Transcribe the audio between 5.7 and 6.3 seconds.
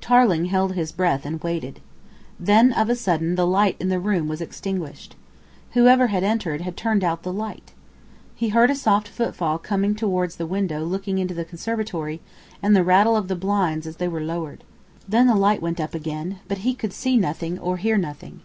Whoever had